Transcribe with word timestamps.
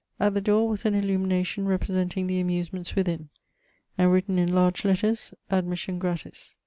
At 0.19 0.33
the 0.33 0.41
door 0.41 0.67
was 0.67 0.83
an 0.83 0.95
illumination 0.95 1.67
representing 1.67 2.25
the 2.25 2.39
amusements 2.39 2.93
>vithin; 2.93 3.29
and 3.99 4.11
written 4.11 4.39
in 4.39 4.51
large 4.51 4.83
letters: 4.83 5.31
admission 5.51 5.99
gratis. 5.99 6.57